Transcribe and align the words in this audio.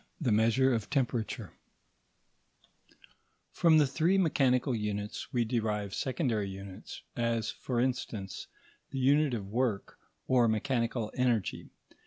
§5. 0.17 0.25
THE 0.25 0.31
MEASURE 0.31 0.73
OF 0.73 0.89
TEMPERATURE 0.89 1.51
From 3.51 3.77
the 3.77 3.85
three 3.85 4.17
mechanical 4.17 4.73
units 4.73 5.31
we 5.31 5.45
derive 5.45 5.93
secondary 5.93 6.49
units; 6.49 7.03
as, 7.15 7.51
for 7.51 7.79
instance, 7.79 8.47
the 8.89 8.97
unit 8.97 9.35
of 9.35 9.45
work 9.51 9.99
or 10.27 10.47
mechanical 10.47 11.11
energy. 11.13 11.69